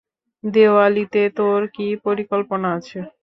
[0.43, 2.99] দিওয়ালিতে তোর কী পরিকল্পনা আছে?